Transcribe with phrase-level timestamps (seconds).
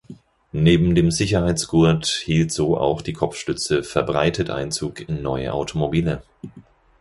[0.51, 6.23] Neben dem Sicherheitsgurt hielt so auch die Kopfstütze verbreitet Einzug in neue Automobile.